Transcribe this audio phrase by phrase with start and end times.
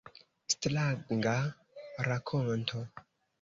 [0.53, 1.35] Stranga
[2.07, 2.79] rakonto.